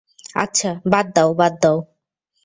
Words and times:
আচ্ছা, 0.35 0.71
বাদ 0.85 1.05
দাও, 1.15 1.29
বাদ 1.33 1.53
দাও। 1.61 1.77